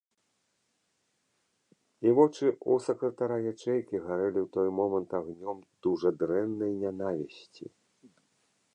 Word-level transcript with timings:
І 2.05 2.13
вочы 2.19 2.45
ў 2.47 2.79
сакратара 2.87 3.37
ячэйкі 3.51 4.03
гарэлі 4.07 4.39
ў 4.43 4.47
той 4.57 4.67
момант 4.81 5.09
агнём 5.21 5.57
дужа 5.85 6.09
дрэннай 6.23 6.71
нянавісці. 6.83 7.65